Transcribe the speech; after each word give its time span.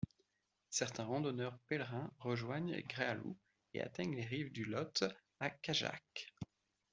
Certains 0.71 1.03
randonneurs 1.05 1.53
ou 1.53 1.57
pèlerins 1.67 2.09
rejoignent 2.17 2.75
Gréalou, 2.89 3.37
et 3.75 3.81
atteignent 3.83 4.15
les 4.15 4.25
rives 4.25 4.51
du 4.51 4.65
Lot 4.65 5.03
à 5.39 5.51
Cajarc. 5.51 6.33